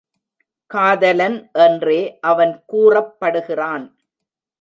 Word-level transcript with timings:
காதலன் 0.71 1.37
என்றே 1.65 1.99
அவன் 2.21 2.53
கூறப்படுகிறான். 2.65 3.85